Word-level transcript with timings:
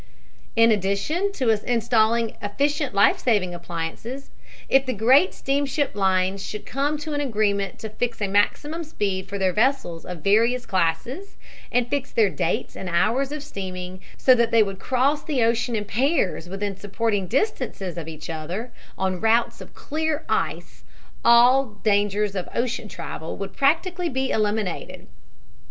"In 0.55 0.71
addition 0.71 1.31
to 1.33 1.51
installing 1.51 2.35
efficient 2.41 2.95
life 2.95 3.19
saving 3.19 3.53
appliances, 3.53 4.31
if 4.67 4.83
the 4.87 4.93
great 4.93 5.31
steamship 5.31 5.93
lines 5.95 6.43
should 6.43 6.65
come 6.65 6.97
to 6.97 7.13
an 7.13 7.21
agreement 7.21 7.77
to 7.77 7.89
fix 7.91 8.19
a 8.19 8.27
maximum 8.27 8.83
speed 8.83 9.29
for 9.29 9.37
their 9.37 9.53
vessels 9.53 10.03
of 10.03 10.23
various 10.23 10.65
classes 10.65 11.37
and 11.71 11.87
fix 11.87 12.09
their 12.09 12.31
dates 12.31 12.75
and 12.75 12.89
hours 12.89 13.31
of 13.31 13.43
steaming 13.43 13.99
so 14.17 14.33
that 14.33 14.49
they 14.49 14.63
would 14.63 14.79
cross 14.79 15.23
the 15.23 15.43
ocean 15.43 15.75
in 15.75 15.85
pairs 15.85 16.49
within 16.49 16.75
supporting 16.75 17.27
distances 17.27 17.95
of 17.95 18.07
each 18.07 18.27
other, 18.27 18.71
on 18.97 19.21
routes 19.21 19.61
clear 19.75 20.15
of 20.17 20.23
ice, 20.29 20.83
all 21.23 21.75
danger 21.83 22.23
of 22.23 22.49
ocean 22.55 22.87
travel 22.87 23.37
would 23.37 23.53
practically 23.55 24.09
be 24.09 24.31
eliminated. 24.31 25.05